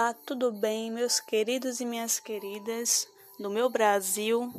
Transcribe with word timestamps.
Olá, 0.00 0.14
tudo 0.14 0.52
bem, 0.52 0.92
meus 0.92 1.18
queridos 1.18 1.80
e 1.80 1.84
minhas 1.84 2.20
queridas 2.20 3.08
do 3.36 3.50
meu 3.50 3.68
Brasil? 3.68 4.54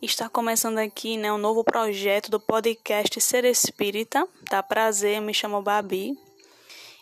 Está 0.00 0.26
começando 0.26 0.78
aqui 0.78 1.18
né, 1.18 1.30
um 1.30 1.36
novo 1.36 1.62
projeto 1.62 2.30
do 2.30 2.40
podcast 2.40 3.20
Ser 3.20 3.44
Espírita. 3.44 4.26
Tá 4.48 4.62
prazer, 4.62 5.16
eu 5.16 5.22
me 5.22 5.34
chamo 5.34 5.60
Babi. 5.60 6.18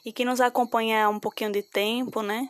E 0.04 0.12
quem 0.12 0.26
nos 0.26 0.40
acompanha 0.40 1.04
há 1.04 1.08
um 1.08 1.20
pouquinho 1.20 1.52
de 1.52 1.62
tempo, 1.62 2.20
né? 2.20 2.48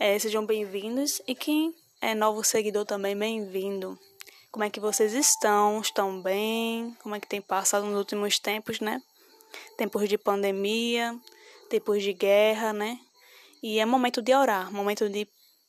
É, 0.00 0.18
sejam 0.18 0.46
bem-vindos. 0.46 1.20
E 1.26 1.34
quem 1.34 1.74
é 2.00 2.14
novo 2.14 2.42
seguidor 2.42 2.86
também, 2.86 3.14
bem-vindo. 3.14 3.98
Como 4.50 4.64
é 4.64 4.70
que 4.70 4.80
vocês 4.80 5.12
estão? 5.12 5.78
Estão 5.78 6.22
bem? 6.22 6.96
Como 7.02 7.14
é 7.14 7.20
que 7.20 7.28
tem 7.28 7.42
passado 7.42 7.84
nos 7.84 7.98
últimos 7.98 8.38
tempos, 8.38 8.80
né? 8.80 8.98
Tempos 9.76 10.08
de 10.08 10.16
pandemia, 10.16 11.14
tempos 11.68 12.02
de 12.02 12.14
guerra, 12.14 12.72
né? 12.72 12.98
E 13.62 13.78
é 13.78 13.86
momento 13.86 14.20
de 14.20 14.34
orar, 14.34 14.72
momento 14.72 15.08
de 15.08 15.28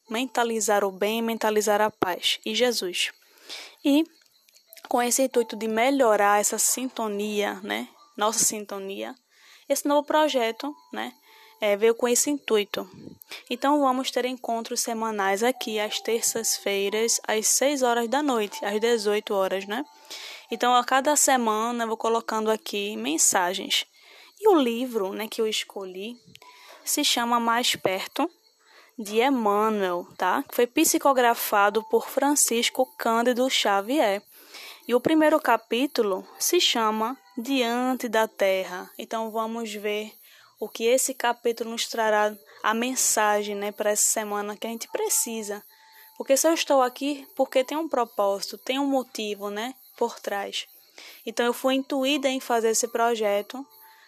mentalizar 0.10 0.84
o 0.84 0.92
bem, 0.92 1.22
mentalizar 1.22 1.80
a 1.82 1.92
paz 1.92 2.40
e 2.46 2.56
Jesus. 2.56 3.12
E 3.86 4.04
com 4.88 5.02
esse 5.02 5.24
intuito 5.24 5.56
de 5.56 5.68
melhorar 5.68 6.40
essa 6.40 6.58
sintonia, 6.58 7.60
né? 7.62 7.88
Nossa 8.18 8.40
sintonia, 8.40 9.16
esse 9.68 9.88
novo 9.88 10.06
projeto, 10.06 10.76
né? 10.92 11.14
É, 11.62 11.78
veio 11.78 11.96
com 11.96 12.08
esse 12.08 12.30
intuito. 12.30 12.90
Então 13.50 13.80
vamos 13.80 14.12
ter 14.12 14.26
encontros 14.26 14.82
semanais 14.82 15.44
aqui 15.44 15.80
às 15.80 16.02
terças-feiras, 16.02 17.22
às 17.26 17.48
6 17.48 17.84
horas 17.84 18.10
da 18.10 18.22
noite, 18.22 18.64
às 18.66 18.80
18 18.80 19.34
horas, 19.34 19.66
né? 19.66 19.86
Então 20.52 20.76
a 20.76 20.84
cada 20.84 21.16
semana 21.16 21.86
eu 21.86 21.88
vou 21.88 21.98
colocando 21.98 22.52
aqui 22.52 22.98
mensagens. 22.98 23.86
E 24.42 24.50
o 24.50 24.56
livro, 24.56 25.14
né, 25.14 25.28
que 25.28 25.40
eu 25.40 25.48
escolhi 25.48 26.18
se 26.84 27.04
chama 27.04 27.40
Mais 27.40 27.76
Perto 27.76 28.30
de 28.98 29.22
Emmanuel, 29.22 30.08
tá? 30.18 30.44
Foi 30.52 30.68
psicografado 30.68 31.84
por 31.90 32.08
Francisco 32.08 32.86
Cândido 32.98 33.50
Xavier. 33.50 34.22
E 34.88 34.94
o 34.94 35.00
primeiro 35.00 35.40
capítulo 35.40 36.28
se 36.38 36.60
chama 36.60 37.18
Diante 37.38 38.08
da 38.08 38.28
Terra. 38.28 38.90
Então 38.98 39.32
vamos 39.32 39.74
ver 39.74 40.14
o 40.60 40.70
que 40.70 40.86
esse 40.86 41.14
capítulo 41.14 41.72
nos 41.72 41.88
trará 41.88 42.36
a 42.62 42.74
mensagem, 42.74 43.56
né, 43.56 43.72
para 43.72 43.92
essa 43.92 44.10
semana 44.12 44.56
que 44.56 44.68
a 44.68 44.70
gente 44.70 44.88
precisa. 44.90 45.64
Porque 46.18 46.38
se 46.38 46.48
eu 46.48 46.54
estou 46.54 46.82
aqui, 46.82 47.28
porque 47.36 47.64
tem 47.64 47.78
um 47.78 47.90
propósito, 47.90 48.58
tem 48.58 48.80
um 48.80 48.86
motivo, 48.86 49.50
né, 49.50 49.74
por 49.98 50.20
trás. 50.20 50.68
Então 51.26 51.46
eu 51.46 51.54
fui 51.54 51.76
intuída 51.76 52.30
em 52.30 52.40
fazer 52.40 52.70
esse 52.70 52.88
projeto 52.88 53.66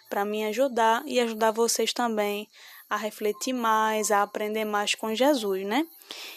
para 0.08 0.24
me 0.24 0.44
ajudar 0.44 1.02
e 1.06 1.20
ajudar 1.20 1.50
vocês 1.50 1.92
também 1.92 2.48
a 2.88 2.96
refletir 2.96 3.52
mais, 3.52 4.10
a 4.10 4.22
aprender 4.22 4.64
mais 4.64 4.94
com 4.94 5.14
Jesus, 5.14 5.66
né? 5.66 5.86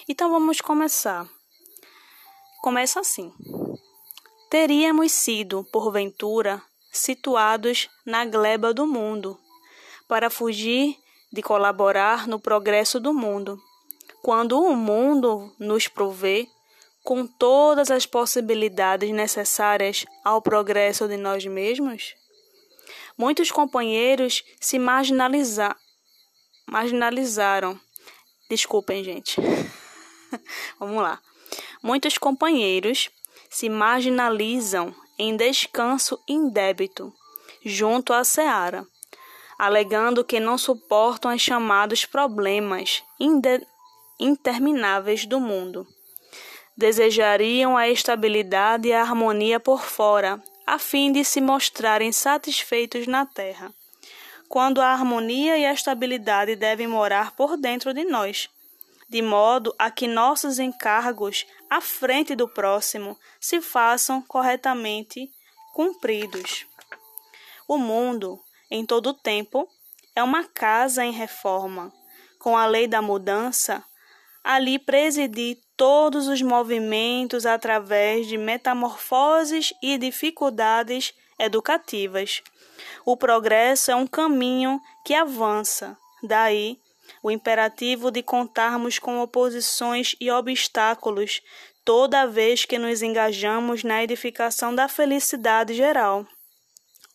Então 0.07 0.31
vamos 0.31 0.61
começar. 0.61 1.27
Começa 2.61 2.99
assim: 2.99 3.31
Teríamos 4.49 5.11
sido, 5.11 5.63
porventura, 5.71 6.61
situados 6.91 7.89
na 8.05 8.25
gleba 8.25 8.73
do 8.73 8.87
mundo, 8.87 9.39
para 10.07 10.29
fugir 10.29 10.97
de 11.31 11.41
colaborar 11.41 12.27
no 12.27 12.39
progresso 12.39 12.99
do 12.99 13.13
mundo, 13.13 13.61
quando 14.23 14.59
o 14.59 14.75
mundo 14.75 15.53
nos 15.59 15.87
provê 15.87 16.47
com 17.03 17.25
todas 17.25 17.91
as 17.91 18.05
possibilidades 18.05 19.11
necessárias 19.11 20.05
ao 20.23 20.41
progresso 20.41 21.07
de 21.07 21.17
nós 21.17 21.45
mesmos? 21.45 22.15
Muitos 23.19 23.51
companheiros 23.51 24.45
se 24.61 24.79
marginaliza 24.79 25.75
marginalizaram. 26.65 27.77
Desculpem, 28.49 29.03
gente. 29.03 29.35
Vamos 30.79 31.03
lá. 31.03 31.19
Muitos 31.83 32.17
companheiros 32.17 33.09
se 33.49 33.67
marginalizam 33.67 34.95
em 35.17 35.35
descanso 35.35 36.17
indébito 36.29 37.13
junto 37.65 38.13
à 38.13 38.23
seara, 38.23 38.87
alegando 39.57 40.23
que 40.23 40.39
não 40.39 40.57
suportam 40.57 41.35
os 41.35 41.41
chamados 41.41 42.05
problemas 42.05 43.03
intermináveis 44.17 45.25
do 45.25 45.41
mundo. 45.41 45.85
Desejariam 46.77 47.75
a 47.75 47.89
estabilidade 47.89 48.87
e 48.87 48.93
a 48.93 49.01
harmonia 49.01 49.59
por 49.59 49.83
fora, 49.83 50.41
a 50.69 50.77
fim 50.77 51.11
de 51.11 51.25
se 51.25 51.41
mostrarem 51.41 52.11
satisfeitos 52.11 53.07
na 53.07 53.25
terra, 53.25 53.73
quando 54.47 54.79
a 54.79 54.89
harmonia 54.89 55.57
e 55.57 55.65
a 55.65 55.73
estabilidade 55.73 56.55
devem 56.55 56.85
morar 56.85 57.35
por 57.35 57.57
dentro 57.57 57.91
de 57.91 58.03
nós, 58.03 58.47
de 59.09 59.19
modo 59.19 59.73
a 59.79 59.89
que 59.89 60.07
nossos 60.07 60.59
encargos 60.59 61.47
à 61.71 61.81
frente 61.81 62.35
do 62.35 62.47
próximo 62.47 63.17
se 63.39 63.59
façam 63.61 64.21
corretamente 64.21 65.31
cumpridos. 65.73 66.67
O 67.67 67.79
mundo, 67.79 68.39
em 68.69 68.85
todo 68.85 69.07
o 69.07 69.13
tempo, 69.15 69.67
é 70.15 70.21
uma 70.21 70.43
casa 70.43 71.03
em 71.03 71.11
reforma. 71.11 71.91
Com 72.37 72.55
a 72.55 72.67
lei 72.67 72.87
da 72.87 73.01
mudança, 73.01 73.83
ali 74.43 74.79
presidir 74.79 75.57
todos 75.75 76.27
os 76.27 76.41
movimentos 76.41 77.45
através 77.45 78.27
de 78.27 78.37
metamorfoses 78.37 79.73
e 79.81 79.97
dificuldades 79.97 81.13
educativas. 81.37 82.41
O 83.05 83.15
progresso 83.15 83.91
é 83.91 83.95
um 83.95 84.07
caminho 84.07 84.81
que 85.05 85.13
avança. 85.13 85.97
Daí, 86.21 86.77
o 87.23 87.31
imperativo 87.31 88.11
de 88.11 88.21
contarmos 88.21 88.99
com 88.99 89.19
oposições 89.19 90.15
e 90.19 90.29
obstáculos 90.29 91.41
toda 91.83 92.27
vez 92.27 92.65
que 92.65 92.77
nos 92.77 93.01
engajamos 93.01 93.83
na 93.83 94.03
edificação 94.03 94.75
da 94.75 94.87
felicidade 94.87 95.73
geral. 95.73 96.23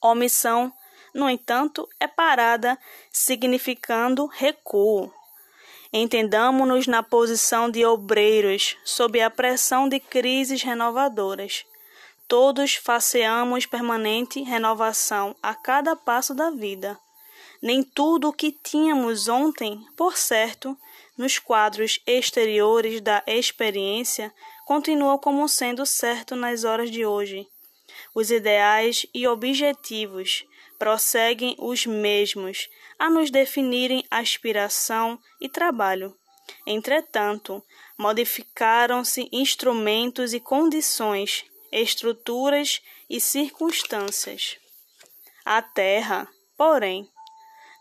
Omissão, 0.02 0.72
no 1.14 1.30
entanto, 1.30 1.88
é 2.00 2.08
parada, 2.08 2.76
significando 3.12 4.26
recuo. 4.26 5.13
Entendamo-nos 5.96 6.88
na 6.88 7.04
posição 7.04 7.70
de 7.70 7.86
obreiros 7.86 8.76
sob 8.84 9.20
a 9.20 9.30
pressão 9.30 9.88
de 9.88 10.00
crises 10.00 10.60
renovadoras. 10.60 11.64
Todos 12.26 12.74
faceamos 12.74 13.64
permanente 13.64 14.42
renovação 14.42 15.36
a 15.40 15.54
cada 15.54 15.94
passo 15.94 16.34
da 16.34 16.50
vida. 16.50 16.98
Nem 17.62 17.80
tudo 17.80 18.30
o 18.30 18.32
que 18.32 18.50
tínhamos 18.50 19.28
ontem, 19.28 19.86
por 19.96 20.16
certo, 20.16 20.76
nos 21.16 21.38
quadros 21.38 22.00
exteriores 22.04 23.00
da 23.00 23.22
experiência, 23.24 24.34
continua 24.66 25.16
como 25.16 25.48
sendo 25.48 25.86
certo 25.86 26.34
nas 26.34 26.64
horas 26.64 26.90
de 26.90 27.06
hoje. 27.06 27.46
Os 28.12 28.32
ideais 28.32 29.06
e 29.14 29.28
objetivos 29.28 30.44
prosseguem 30.78 31.56
os 31.58 31.86
mesmos 31.86 32.68
a 32.98 33.10
nos 33.10 33.30
definirem 33.30 34.04
aspiração 34.10 35.18
e 35.40 35.48
trabalho. 35.48 36.16
Entretanto, 36.66 37.62
modificaram-se 37.98 39.28
instrumentos 39.32 40.34
e 40.34 40.40
condições, 40.40 41.44
estruturas 41.72 42.82
e 43.08 43.20
circunstâncias. 43.20 44.58
A 45.44 45.60
Terra, 45.62 46.28
porém, 46.56 47.08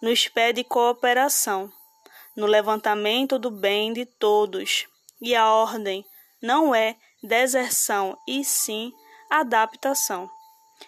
nos 0.02 0.28
pede 0.28 0.64
cooperação 0.64 1.72
no 2.36 2.46
levantamento 2.46 3.38
do 3.38 3.52
bem 3.52 3.94
de 3.94 4.06
todos, 4.06 4.88
e 5.22 5.36
a 5.36 5.50
ordem 5.50 6.06
não 6.42 6.74
é 6.74 6.98
deserção, 7.22 8.18
e 8.28 8.44
sim 8.44 8.92
adaptação. 9.30 10.30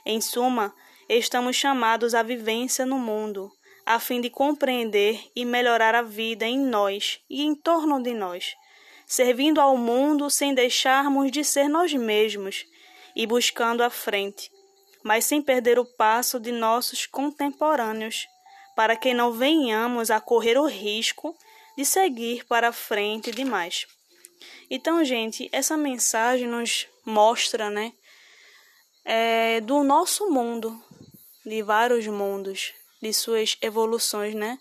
Em 0.06 0.20
suma, 0.20 0.74
estamos 1.08 1.56
chamados 1.56 2.16
à 2.16 2.24
vivência 2.24 2.86
no 2.86 2.98
mundo, 2.98 3.52
a 3.86 4.00
fim 4.00 4.20
de 4.20 4.30
compreender 4.30 5.22
e 5.36 5.46
melhorar 5.46 5.94
a 5.94 6.02
vida 6.02 6.46
em 6.46 6.58
nós 6.58 7.20
e 7.30 7.44
em 7.44 7.54
torno 7.54 8.02
de 8.02 8.14
nós, 8.14 8.56
servindo 9.06 9.62
ao 9.62 9.78
mundo 9.78 10.30
sem 10.30 10.54
deixarmos 10.54 11.32
de 11.32 11.44
ser 11.44 11.68
nós 11.68 11.94
mesmos 11.94 12.66
e 13.16 13.28
buscando 13.28 13.84
a 13.84 13.90
frente, 13.90 14.52
mas 15.04 15.26
sem 15.26 15.42
perder 15.42 15.78
o 15.78 15.86
passo 15.86 16.40
de 16.40 16.52
nossos 16.52 17.06
contemporâneos, 17.06 18.28
para 18.76 18.96
que 18.96 19.14
não 19.14 19.32
venhamos 19.32 20.10
a 20.10 20.20
correr 20.20 20.58
o 20.58 20.66
risco 20.66 21.36
de 21.78 21.86
seguir 21.86 22.44
para 22.46 22.72
frente 22.72 23.32
demais. 23.32 23.86
Então, 24.70 25.04
gente, 25.04 25.48
essa 25.52 25.78
mensagem 25.78 26.48
nos 26.48 26.88
mostra, 27.06 27.70
né, 27.70 27.94
é, 29.06 29.62
do 29.62 29.84
nosso 29.84 30.30
mundo, 30.32 30.84
de 31.46 31.62
vários 31.62 32.08
mundos, 32.08 32.74
de 33.02 33.14
suas 33.14 33.58
evoluções, 33.62 34.34
né? 34.34 34.58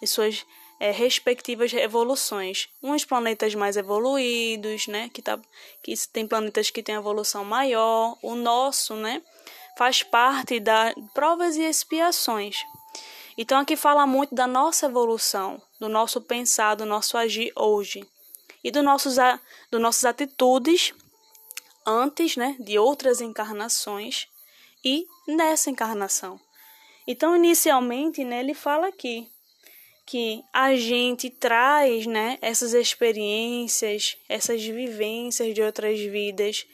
De 0.00 0.06
suas 0.06 0.44
é, 0.78 0.90
respectivas 0.90 1.72
evoluções. 1.72 2.68
Uns 2.82 3.04
planetas 3.04 3.54
mais 3.54 3.76
evoluídos, 3.76 4.86
né? 4.86 5.08
Que, 5.12 5.22
tá, 5.22 5.38
que 5.82 5.94
tem 6.12 6.26
planetas 6.26 6.70
que 6.70 6.82
têm 6.82 6.94
evolução 6.94 7.44
maior. 7.44 8.16
O 8.22 8.34
nosso, 8.34 8.94
né? 8.94 9.22
Faz 9.76 10.02
parte 10.02 10.60
das 10.60 10.94
provas 11.14 11.56
e 11.56 11.62
expiações. 11.62 12.56
Então 13.38 13.58
aqui 13.58 13.76
fala 13.76 14.06
muito 14.06 14.34
da 14.34 14.46
nossa 14.46 14.86
evolução, 14.86 15.62
do 15.80 15.88
nosso 15.88 16.20
pensar, 16.20 16.74
do 16.74 16.84
nosso 16.84 17.16
agir 17.16 17.50
hoje 17.56 18.06
e 18.62 18.70
do 18.70 18.82
nossos, 18.82 19.16
do 19.70 19.78
nossas 19.78 20.04
atitudes 20.04 20.92
antes 21.86 22.36
né, 22.36 22.56
de 22.60 22.78
outras 22.78 23.20
encarnações 23.20 24.28
e 24.84 25.06
nessa 25.26 25.70
encarnação. 25.70 26.40
Então, 27.06 27.34
inicialmente, 27.34 28.24
né, 28.24 28.40
ele 28.40 28.54
fala 28.54 28.88
aqui 28.88 29.28
que 30.06 30.42
a 30.52 30.74
gente 30.74 31.30
traz 31.30 32.06
né, 32.06 32.36
essas 32.42 32.74
experiências, 32.74 34.16
essas 34.28 34.62
vivências 34.62 35.54
de 35.54 35.62
outras 35.62 36.00
vidas 36.00 36.66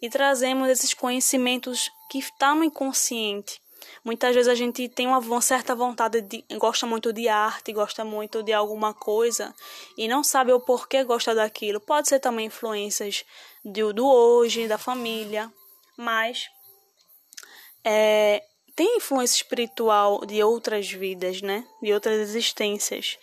e 0.00 0.08
trazemos 0.08 0.68
esses 0.68 0.94
conhecimentos 0.94 1.90
que 2.10 2.18
estão 2.18 2.56
no 2.56 2.64
inconsciente. 2.64 3.60
Muitas 4.04 4.34
vezes 4.34 4.48
a 4.48 4.54
gente 4.54 4.88
tem 4.88 5.06
uma 5.06 5.40
certa 5.40 5.74
vontade 5.74 6.20
de 6.22 6.44
gosta 6.56 6.86
muito 6.86 7.12
de 7.12 7.28
arte, 7.28 7.72
gosta 7.72 8.04
muito 8.04 8.42
de 8.42 8.52
alguma 8.52 8.94
coisa 8.94 9.54
e 9.96 10.08
não 10.08 10.24
sabe 10.24 10.52
o 10.52 10.60
porquê 10.60 11.04
gosta 11.04 11.34
daquilo. 11.34 11.80
Pode 11.80 12.08
ser 12.08 12.18
também 12.18 12.46
influências 12.46 13.24
do, 13.64 13.92
do 13.92 14.06
hoje, 14.06 14.66
da 14.66 14.78
família, 14.78 15.52
mas 15.96 16.48
é, 17.90 18.44
tem 18.76 18.98
influência 18.98 19.36
espiritual 19.36 20.26
de 20.26 20.42
outras 20.42 20.90
vidas, 20.90 21.40
né? 21.40 21.64
De 21.82 21.90
outras 21.94 22.18
existências. 22.18 23.18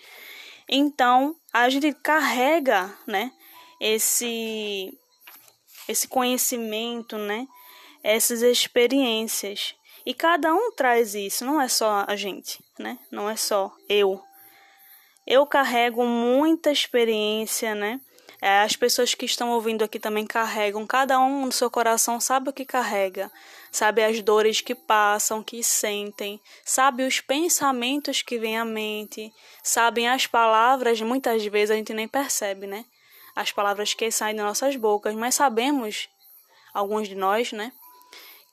Então, 0.68 1.36
a 1.54 1.70
gente 1.70 1.94
carrega, 1.94 2.92
né? 3.06 3.32
Esse 3.80 4.92
esse 5.88 6.08
conhecimento, 6.08 7.16
né? 7.16 7.48
Essas 8.04 8.42
experiências. 8.42 9.76
E 10.04 10.16
cada 10.16 10.52
um 10.52 10.72
traz 10.72 11.14
isso, 11.14 11.46
não 11.46 11.62
é 11.62 11.68
só 11.68 12.04
a 12.08 12.16
gente, 12.16 12.64
né? 12.80 12.98
Não 13.12 13.30
é 13.30 13.36
só 13.36 13.72
eu. 13.88 14.20
Eu 15.28 15.46
carrego 15.46 16.04
muita 16.06 16.72
experiência, 16.72 17.76
né? 17.76 18.02
É, 18.42 18.62
as 18.62 18.76
pessoas 18.76 19.14
que 19.14 19.26
estão 19.26 19.52
ouvindo 19.52 19.84
aqui 19.84 20.00
também 20.00 20.26
carregam, 20.26 20.86
cada 20.86 21.20
um 21.20 21.46
no 21.46 21.52
seu 21.52 21.70
coração 21.70 22.20
sabe 22.20 22.50
o 22.50 22.54
que 22.54 22.66
carrega, 22.66 23.32
sabe 23.76 24.04
as 24.04 24.22
dores 24.22 24.62
que 24.62 24.74
passam, 24.74 25.44
que 25.44 25.62
sentem, 25.62 26.40
sabe 26.64 27.04
os 27.04 27.20
pensamentos 27.20 28.22
que 28.22 28.40
vêm 28.40 28.58
à 28.58 28.66
mente, 28.66 29.32
sabem 29.62 30.08
as 30.08 30.26
palavras, 30.26 31.02
muitas 31.02 31.46
vezes 31.46 31.72
a 31.72 31.76
gente 31.76 31.94
nem 31.94 32.08
percebe, 32.08 32.66
né? 32.66 32.86
As 33.36 33.52
palavras 33.52 33.94
que 33.94 34.10
saem 34.10 34.36
das 34.36 34.46
nossas 34.46 34.76
bocas, 34.76 35.14
mas 35.14 35.36
sabemos, 35.36 36.08
alguns 36.74 37.08
de 37.08 37.16
nós, 37.16 37.52
né? 37.52 37.72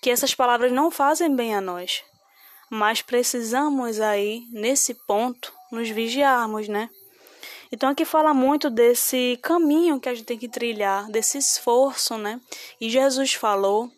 Que 0.01 0.11
essas 0.11 0.35
palavras 0.35 0.73
não 0.73 0.91
fazem 0.91 1.35
bem 1.35 1.55
a 1.55 1.61
nós, 1.61 2.03
mas 2.69 3.01
precisamos 3.01 4.01
aí, 4.01 4.43
nesse 4.51 4.95
ponto, 5.07 5.53
nos 5.71 5.89
vigiarmos, 5.89 6.67
né? 6.67 6.91
Então 7.71 7.89
aqui 7.89 8.05
fala 8.05 8.35
muito 8.35 8.69
desse 8.69 9.39
caminho 9.41 10.01
que 10.01 10.09
a 10.09 10.15
gente 10.15 10.27
tem 10.27 10.37
que 10.37 10.49
trilhar, 10.49 11.09
desse 11.11 11.39
esforço, 11.39 12.19
né? 12.19 12.41
E 12.81 12.91
Jesus 12.91 13.35
falou, 13.35 13.91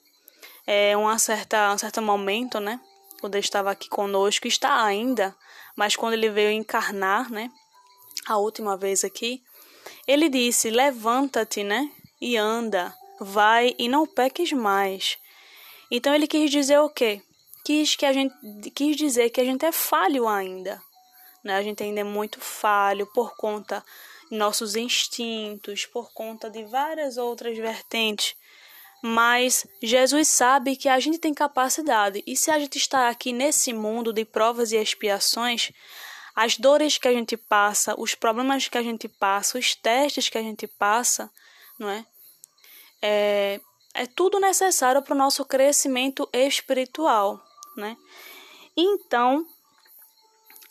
é, 0.66 0.96
uma 0.96 1.18
certa, 1.18 1.72
um 1.72 1.78
certo 1.78 2.00
momento, 2.00 2.60
né? 2.60 2.80
Quando 3.20 3.34
ele 3.34 3.44
estava 3.44 3.70
aqui 3.70 3.88
conosco, 3.88 4.46
está 4.46 4.84
ainda, 4.84 5.34
mas 5.76 5.96
quando 5.96 6.14
ele 6.14 6.30
veio 6.30 6.50
encarnar, 6.50 7.30
né? 7.30 7.50
A 8.26 8.38
última 8.38 8.76
vez 8.76 9.04
aqui, 9.04 9.42
ele 10.06 10.28
disse: 10.28 10.70
Levanta-te, 10.70 11.62
né? 11.62 11.90
E 12.20 12.36
anda, 12.36 12.94
vai 13.20 13.74
e 13.78 13.88
não 13.88 14.06
peques 14.06 14.52
mais. 14.52 15.18
Então 15.90 16.14
ele 16.14 16.26
quis 16.26 16.50
dizer 16.50 16.78
o 16.78 16.88
quê? 16.88 17.22
Quis 17.64 17.96
que 17.96 18.06
a 18.06 18.12
gente 18.12 18.34
quis 18.74 18.96
dizer 18.96 19.30
que 19.30 19.40
a 19.40 19.44
gente 19.44 19.64
é 19.64 19.72
falho 19.72 20.28
ainda, 20.28 20.82
né? 21.42 21.56
A 21.56 21.62
gente 21.62 21.82
ainda 21.82 22.00
é 22.00 22.04
muito 22.04 22.40
falho 22.40 23.06
por 23.14 23.36
conta 23.36 23.84
de 24.30 24.36
nossos 24.36 24.76
instintos, 24.76 25.86
por 25.86 26.12
conta 26.12 26.50
de 26.50 26.64
várias 26.64 27.16
outras 27.16 27.56
vertentes. 27.56 28.36
Mas 29.06 29.66
Jesus 29.82 30.28
sabe 30.28 30.76
que 30.76 30.88
a 30.88 30.98
gente 30.98 31.18
tem 31.18 31.34
capacidade, 31.34 32.24
e 32.26 32.34
se 32.34 32.50
a 32.50 32.58
gente 32.58 32.78
está 32.78 33.10
aqui 33.10 33.34
nesse 33.34 33.70
mundo 33.70 34.14
de 34.14 34.24
provas 34.24 34.72
e 34.72 34.76
expiações, 34.76 35.72
as 36.34 36.56
dores 36.56 36.96
que 36.96 37.06
a 37.06 37.12
gente 37.12 37.36
passa, 37.36 37.94
os 38.00 38.14
problemas 38.14 38.66
que 38.66 38.78
a 38.78 38.82
gente 38.82 39.06
passa, 39.06 39.58
os 39.58 39.74
testes 39.74 40.30
que 40.30 40.38
a 40.38 40.42
gente 40.42 40.66
passa, 40.66 41.30
não 41.78 41.90
é? 41.90 42.06
É, 43.02 43.60
é 43.92 44.06
tudo 44.06 44.40
necessário 44.40 45.02
para 45.02 45.14
o 45.14 45.18
nosso 45.18 45.44
crescimento 45.44 46.26
espiritual, 46.32 47.44
né? 47.76 47.98
Então, 48.74 49.46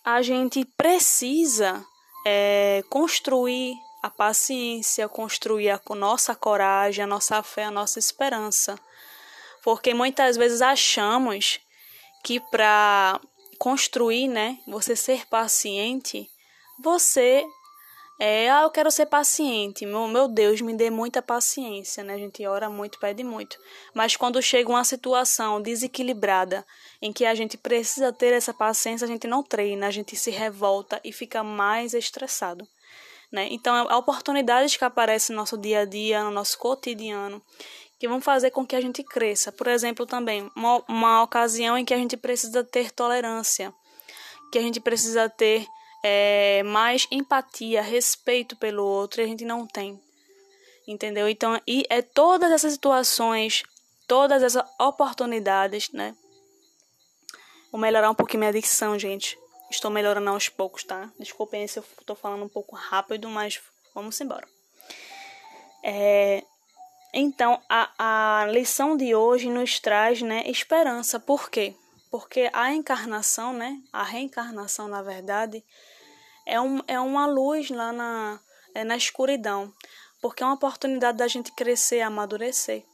a 0.03 0.23
gente 0.23 0.65
precisa 0.75 1.85
é, 2.25 2.83
construir 2.89 3.75
a 4.03 4.09
paciência, 4.09 5.07
construir 5.07 5.69
a 5.69 5.79
nossa 5.95 6.35
coragem, 6.35 7.05
a 7.05 7.07
nossa 7.07 7.41
fé, 7.41 7.63
a 7.63 7.71
nossa 7.71 7.97
esperança. 7.97 8.77
Porque 9.63 9.93
muitas 9.93 10.35
vezes 10.35 10.61
achamos 10.61 11.61
que 12.21 12.41
para 12.41 13.17
construir, 13.57 14.27
né, 14.27 14.59
você 14.67 14.93
ser 14.93 15.25
paciente, 15.27 16.29
você 16.77 17.45
é, 18.19 18.49
ah, 18.51 18.63
eu 18.63 18.69
quero 18.69 18.91
ser 18.91 19.05
paciente. 19.05 19.85
Meu, 19.85 20.07
meu 20.07 20.27
Deus, 20.27 20.61
me 20.61 20.73
dê 20.73 20.89
muita 20.89 21.21
paciência, 21.21 22.03
né? 22.03 22.13
A 22.13 22.17
gente 22.17 22.45
ora 22.45 22.69
muito, 22.69 22.99
pede 22.99 23.23
muito. 23.23 23.57
Mas 23.93 24.15
quando 24.15 24.41
chega 24.41 24.69
uma 24.69 24.83
situação 24.83 25.61
desequilibrada 25.61 26.65
em 27.01 27.11
que 27.11 27.25
a 27.25 27.33
gente 27.33 27.57
precisa 27.57 28.13
ter 28.13 28.33
essa 28.33 28.53
paciência, 28.53 29.05
a 29.05 29.07
gente 29.07 29.27
não 29.27 29.41
treina, 29.41 29.87
a 29.87 29.91
gente 29.91 30.15
se 30.15 30.29
revolta 30.29 31.01
e 31.03 31.11
fica 31.11 31.43
mais 31.43 31.93
estressado. 31.93 32.67
Né? 33.33 33.47
Então, 33.49 33.75
é 33.75 33.95
oportunidades 33.95 34.77
que 34.77 34.85
aparecem 34.85 35.35
no 35.35 35.41
nosso 35.41 35.57
dia 35.57 35.79
a 35.79 35.85
dia, 35.85 36.23
no 36.23 36.29
nosso 36.29 36.55
cotidiano, 36.59 37.41
que 37.99 38.07
vão 38.07 38.21
fazer 38.21 38.51
com 38.51 38.63
que 38.63 38.75
a 38.75 38.81
gente 38.81 39.03
cresça. 39.03 39.51
Por 39.51 39.65
exemplo, 39.65 40.05
também, 40.05 40.51
uma, 40.55 40.83
uma 40.87 41.23
ocasião 41.23 41.75
em 41.75 41.83
que 41.83 41.95
a 41.95 41.97
gente 41.97 42.15
precisa 42.15 42.63
ter 42.63 42.91
tolerância, 42.91 43.73
que 44.51 44.59
a 44.59 44.61
gente 44.61 44.79
precisa 44.79 45.27
ter 45.27 45.65
é, 46.03 46.61
mais 46.61 47.07
empatia, 47.09 47.81
respeito 47.81 48.55
pelo 48.55 48.85
outro, 48.85 49.19
e 49.19 49.23
a 49.23 49.27
gente 49.27 49.45
não 49.45 49.65
tem. 49.65 49.99
Entendeu? 50.87 51.27
Então, 51.27 51.59
e 51.67 51.85
é 51.89 52.03
todas 52.03 52.51
essas 52.51 52.73
situações, 52.73 53.63
todas 54.07 54.43
essas 54.43 54.63
oportunidades, 54.79 55.89
né? 55.91 56.15
Vou 57.71 57.81
melhorar 57.81 58.11
um 58.11 58.15
pouquinho 58.15 58.41
minha 58.41 58.53
dicção, 58.53 58.99
gente. 58.99 59.39
Estou 59.73 59.89
melhorando 59.89 60.29
aos 60.29 60.49
poucos, 60.49 60.83
tá? 60.83 61.11
Desculpem 61.17 61.67
se 61.67 61.79
eu 61.79 61.85
estou 61.99 62.15
falando 62.15 62.43
um 62.43 62.49
pouco 62.49 62.75
rápido, 62.75 63.27
mas 63.27 63.59
vamos 63.93 64.21
embora. 64.21 64.47
É, 65.81 66.43
então, 67.11 67.59
a, 67.67 68.41
a 68.43 68.45
lição 68.45 68.95
de 68.95 69.15
hoje 69.15 69.49
nos 69.49 69.79
traz 69.79 70.21
né, 70.21 70.43
esperança. 70.45 71.19
Por 71.19 71.49
quê? 71.49 71.75
Porque 72.11 72.51
a 72.53 72.71
encarnação, 72.71 73.51
né, 73.51 73.81
a 73.91 74.03
reencarnação, 74.03 74.87
na 74.87 75.01
verdade, 75.01 75.63
é, 76.45 76.61
um, 76.61 76.79
é 76.87 76.99
uma 76.99 77.25
luz 77.25 77.71
lá 77.71 77.91
na, 77.91 78.39
é 78.75 78.83
na 78.83 78.95
escuridão, 78.95 79.73
porque 80.21 80.43
é 80.43 80.45
uma 80.45 80.53
oportunidade 80.53 81.17
da 81.17 81.27
gente 81.27 81.51
crescer, 81.51 82.01
amadurecer, 82.01 82.85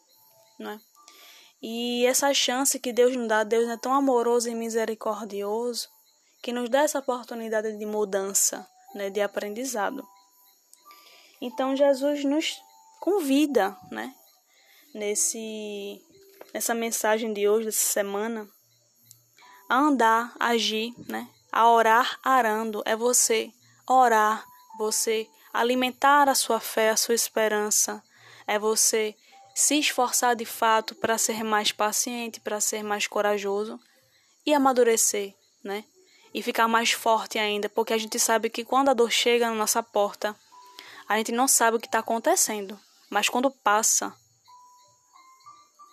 não 0.57 0.71
é? 0.71 0.79
E 1.61 2.05
essa 2.05 2.33
chance 2.33 2.79
que 2.79 2.93
Deus 2.93 3.13
nos 3.17 3.27
dá, 3.27 3.43
Deus 3.43 3.67
é 3.67 3.75
tão 3.75 3.93
amoroso 3.93 4.49
e 4.49 4.55
misericordioso, 4.55 5.89
que 6.41 6.53
nos 6.53 6.69
dá 6.69 6.81
essa 6.81 6.99
oportunidade 6.99 7.77
de 7.77 7.85
mudança, 7.85 8.67
né, 8.95 9.09
de 9.09 9.21
aprendizado. 9.21 10.07
Então 11.41 11.75
Jesus 11.75 12.23
nos 12.23 12.57
convida, 12.99 13.77
né, 13.91 14.13
nesse 14.93 16.01
nessa 16.53 16.73
mensagem 16.73 17.31
de 17.31 17.47
hoje, 17.47 17.67
dessa 17.67 17.85
semana, 17.91 18.49
a 19.69 19.77
andar, 19.77 20.35
agir, 20.39 20.93
né, 21.07 21.29
a 21.51 21.69
orar 21.69 22.19
arando 22.23 22.81
é 22.85 22.95
você 22.95 23.51
orar, 23.87 24.45
você 24.77 25.27
alimentar 25.53 26.29
a 26.29 26.35
sua 26.35 26.59
fé, 26.59 26.89
a 26.89 26.97
sua 26.97 27.15
esperança. 27.15 28.03
É 28.45 28.57
você 28.57 29.15
se 29.53 29.79
esforçar 29.79 30.35
de 30.35 30.45
fato 30.45 30.95
para 30.95 31.17
ser 31.17 31.43
mais 31.43 31.71
paciente, 31.71 32.39
para 32.39 32.61
ser 32.61 32.83
mais 32.83 33.07
corajoso 33.07 33.79
e 34.45 34.53
amadurecer, 34.53 35.35
né? 35.63 35.83
E 36.33 36.43
ficar 36.43 36.67
mais 36.67 36.91
forte 36.91 37.39
ainda, 37.39 37.67
porque 37.69 37.93
a 37.93 37.97
gente 37.97 38.19
sabe 38.19 38.49
que 38.49 38.63
quando 38.63 38.89
a 38.89 38.93
dor 38.93 39.11
chega 39.11 39.49
na 39.49 39.55
nossa 39.55 39.81
porta, 39.81 40.35
a 41.07 41.17
gente 41.17 41.31
não 41.31 41.47
sabe 41.47 41.77
o 41.77 41.79
que 41.79 41.87
está 41.87 41.99
acontecendo, 41.99 42.79
mas 43.09 43.27
quando 43.27 43.49
passa, 43.49 44.15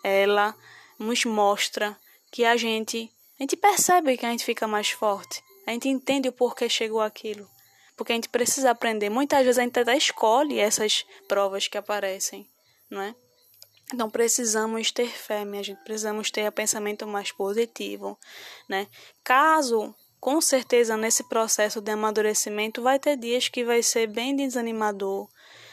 ela 0.05 0.55
nos 0.99 1.25
mostra 1.25 1.99
que 2.31 2.45
a 2.45 2.57
gente, 2.57 3.11
a 3.39 3.43
gente 3.43 3.57
percebe 3.57 4.17
que 4.17 4.27
a 4.27 4.31
gente 4.31 4.45
fica 4.45 4.67
mais 4.69 4.91
forte. 4.91 5.43
A 5.67 5.73
gente 5.73 5.89
entende 5.89 6.29
o 6.29 6.33
porquê 6.33 6.69
chegou 6.69 7.01
aquilo. 7.01 7.49
Porque 7.97 8.13
a 8.13 8.15
gente 8.15 8.29
precisa 8.29 8.71
aprender. 8.71 9.09
Muitas 9.09 9.43
vezes 9.45 9.59
a 9.59 9.63
gente 9.63 9.79
até 9.81 9.97
escolhe 9.97 10.61
essas 10.61 11.05
provas 11.27 11.67
que 11.67 11.79
aparecem, 11.79 12.47
não 12.91 13.01
é? 13.01 13.15
Então 13.93 14.11
precisamos 14.11 14.93
ter 14.93 15.09
fé, 15.09 15.45
minha 15.45 15.63
gente. 15.63 15.83
Precisamos 15.83 16.31
ter 16.31 16.47
um 16.47 16.53
pensamento 16.53 17.07
mais 17.07 17.33
positivo, 17.33 18.19
né? 18.69 18.87
Caso 19.25 19.95
com 20.27 20.41
certeza 20.41 20.97
nesse 20.97 21.23
processo 21.23 21.81
de 21.81 21.93
amadurecimento 21.93 22.83
vai 22.83 22.99
ter 22.99 23.17
dias 23.17 23.47
que 23.47 23.65
vai 23.65 23.81
ser 23.81 24.09
bem 24.09 24.35
desanimador, 24.35 25.29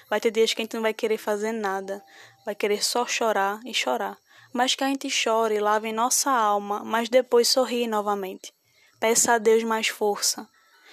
vai 0.07 0.21
ter 0.21 0.29
dias 0.29 0.53
que 0.53 0.61
a 0.61 0.63
gente 0.63 0.75
não 0.75 0.83
vai 0.83 0.93
querer 0.93 1.17
fazer 1.17 1.51
nada, 1.51 2.03
vai 2.45 2.53
querer 2.53 2.83
só 2.83 3.03
chorar 3.07 3.59
e 3.65 3.73
chorar. 3.73 4.15
Mas 4.53 4.75
que 4.75 4.83
a 4.83 4.87
gente 4.87 5.09
chore, 5.09 5.59
lave 5.59 5.91
nossa 5.91 6.29
alma, 6.29 6.83
mas 6.83 7.09
depois 7.09 7.47
sorri 7.47 7.87
novamente. 7.87 8.53
Peça 8.99 9.33
a 9.33 9.37
Deus 9.39 9.63
mais 9.63 9.87
força. 9.87 10.47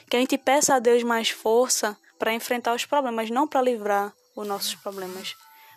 Que 0.08 0.16
a 0.16 0.20
gente 0.20 0.38
peça 0.38 0.76
a 0.76 0.78
Deus 0.78 1.02
mais 1.02 1.28
força 1.28 1.98
para 2.18 2.32
enfrentar 2.32 2.74
os 2.74 2.86
problemas, 2.86 3.28
não 3.28 3.46
para 3.46 3.60
livrar 3.60 4.10
os 4.34 4.48
nossos 4.48 4.74
problemas. 4.74 5.34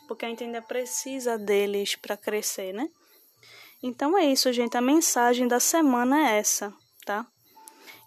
Porque 0.07 0.23
a 0.23 0.29
gente 0.29 0.45
ainda 0.45 0.61
precisa 0.61 1.37
deles 1.37 1.97
para 1.97 2.15
crescer, 2.15 2.71
né? 2.71 2.87
Então 3.83 4.17
é 4.17 4.23
isso, 4.23 4.53
gente. 4.53 4.77
A 4.77 4.81
mensagem 4.81 5.49
da 5.49 5.59
semana 5.59 6.29
é 6.29 6.37
essa? 6.37 6.73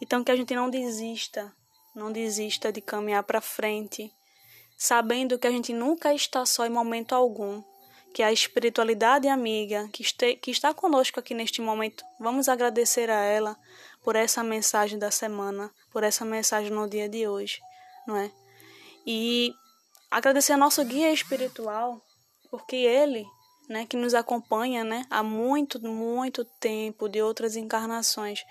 Então 0.00 0.22
que 0.22 0.30
a 0.30 0.36
gente 0.36 0.54
não 0.54 0.68
desista, 0.68 1.52
não 1.94 2.12
desista 2.12 2.72
de 2.72 2.80
caminhar 2.80 3.22
para 3.22 3.40
frente, 3.40 4.12
sabendo 4.76 5.38
que 5.38 5.46
a 5.46 5.50
gente 5.50 5.72
nunca 5.72 6.12
está 6.12 6.44
só 6.44 6.66
em 6.66 6.70
momento 6.70 7.14
algum, 7.14 7.62
que 8.12 8.22
a 8.22 8.32
espiritualidade 8.32 9.28
amiga 9.28 9.88
que, 9.92 10.02
este, 10.02 10.36
que 10.36 10.50
está 10.50 10.72
conosco 10.72 11.20
aqui 11.20 11.34
neste 11.34 11.60
momento, 11.60 12.04
vamos 12.18 12.48
agradecer 12.48 13.10
a 13.10 13.20
ela 13.20 13.56
por 14.02 14.16
essa 14.16 14.42
mensagem 14.42 14.98
da 14.98 15.10
semana, 15.10 15.70
por 15.90 16.02
essa 16.02 16.24
mensagem 16.24 16.70
no 16.70 16.88
dia 16.88 17.08
de 17.08 17.26
hoje, 17.26 17.60
não 18.06 18.16
é? 18.16 18.30
E 19.06 19.52
agradecer 20.10 20.52
ao 20.52 20.58
nosso 20.58 20.84
guia 20.84 21.12
espiritual, 21.12 22.00
porque 22.50 22.76
ele, 22.76 23.26
né, 23.68 23.84
que 23.84 23.96
nos 23.96 24.14
acompanha, 24.14 24.84
né, 24.84 25.04
há 25.10 25.22
muito, 25.22 25.78
muito 25.80 26.44
tempo 26.44 27.08
de 27.08 27.20
outras 27.20 27.56
encarnações, 27.56 28.44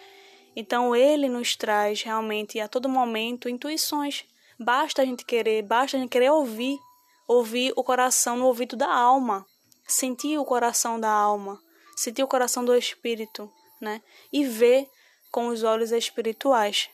então 0.56 0.96
ele 0.96 1.28
nos 1.28 1.56
traz 1.56 2.02
realmente 2.02 2.60
a 2.60 2.68
todo 2.68 2.88
momento 2.88 3.50
intuições. 3.50 4.24
Basta 4.58 5.02
a 5.02 5.06
gente 5.06 5.26
querer, 5.26 5.62
basta 5.64 5.98
a 5.98 6.00
gente 6.00 6.10
querer 6.10 6.32
ouvir, 6.32 6.80
ouvir 7.28 7.74
o 7.76 7.84
coração 7.84 8.38
no 8.38 8.46
ouvido 8.46 8.76
da 8.76 8.92
alma, 8.92 9.46
sentir 9.86 10.38
o 10.38 10.46
coração 10.46 11.00
da 11.00 11.12
alma, 11.12 11.62
sentir 11.98 12.24
o 12.24 12.28
coração 12.28 12.64
do 12.64 12.74
espírito, 12.76 13.52
né? 13.82 14.02
E 14.32 14.46
ver 14.46 14.88
com 15.32 15.48
os 15.48 15.64
olhos 15.64 15.92
espirituais. 15.92 16.90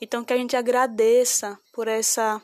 Então 0.00 0.22
que 0.22 0.32
a 0.32 0.36
gente 0.36 0.54
agradeça 0.54 1.58
por 1.72 1.88
essa 1.88 2.42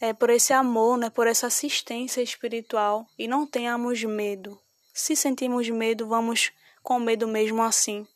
é, 0.00 0.14
por 0.14 0.30
esse 0.30 0.54
amor, 0.54 0.96
né, 0.96 1.10
por 1.10 1.26
essa 1.26 1.46
assistência 1.48 2.22
espiritual 2.22 3.06
e 3.18 3.28
não 3.28 3.46
tenhamos 3.46 4.02
medo. 4.02 4.58
Se 4.94 5.14
sentimos 5.14 5.68
medo, 5.68 6.06
vamos 6.06 6.50
com 6.82 6.98
medo 6.98 7.28
mesmo 7.28 7.62
assim, 7.62 8.06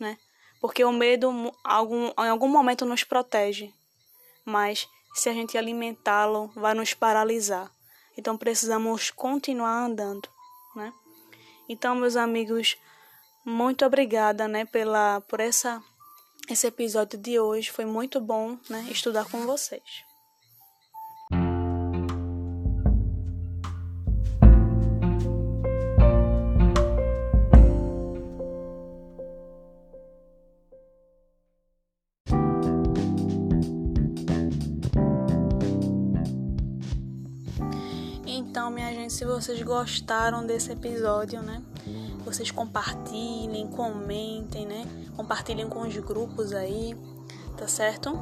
né? 0.00 0.16
Porque 0.64 0.82
o 0.82 0.90
medo 0.90 1.30
algum, 1.62 2.06
em 2.06 2.28
algum 2.30 2.48
momento 2.48 2.86
nos 2.86 3.04
protege, 3.04 3.70
mas 4.46 4.88
se 5.14 5.28
a 5.28 5.32
gente 5.34 5.58
alimentá-lo, 5.58 6.50
vai 6.56 6.72
nos 6.72 6.94
paralisar. 6.94 7.70
Então 8.16 8.34
precisamos 8.38 9.10
continuar 9.10 9.84
andando, 9.84 10.26
né? 10.74 10.90
Então, 11.68 11.94
meus 11.94 12.16
amigos, 12.16 12.78
muito 13.44 13.84
obrigada, 13.84 14.48
né, 14.48 14.64
pela 14.64 15.20
por 15.28 15.38
essa 15.38 15.84
esse 16.48 16.66
episódio 16.66 17.18
de 17.18 17.38
hoje. 17.38 17.70
Foi 17.70 17.84
muito 17.84 18.18
bom, 18.18 18.56
né, 18.70 18.86
estudar 18.88 19.26
com 19.26 19.44
vocês. 19.44 19.82
Então, 38.64 38.72
minha 38.72 38.90
gente, 38.94 39.12
se 39.12 39.26
vocês 39.26 39.60
gostaram 39.60 40.46
desse 40.46 40.72
episódio, 40.72 41.42
né? 41.42 41.62
Vocês 42.24 42.50
compartilhem, 42.50 43.68
comentem, 43.68 44.64
né? 44.64 44.86
Compartilhem 45.14 45.68
com 45.68 45.82
os 45.82 45.94
grupos 45.98 46.54
aí, 46.54 46.96
tá 47.58 47.68
certo? 47.68 48.18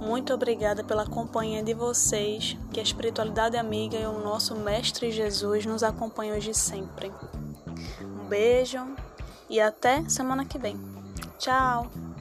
Muito 0.00 0.32
obrigada 0.32 0.82
pela 0.82 1.04
companhia 1.04 1.62
de 1.62 1.74
vocês. 1.74 2.56
Que 2.72 2.80
a 2.80 2.82
espiritualidade 2.82 3.58
amiga 3.58 3.98
e 3.98 4.06
o 4.06 4.18
nosso 4.18 4.56
Mestre 4.56 5.12
Jesus 5.12 5.66
nos 5.66 5.82
acompanhem 5.82 6.32
hoje 6.32 6.54
sempre. 6.54 7.12
Um 8.00 8.26
beijo 8.28 8.96
e 9.50 9.60
até 9.60 10.08
semana 10.08 10.46
que 10.46 10.56
vem. 10.56 10.80
Tchau! 11.38 12.11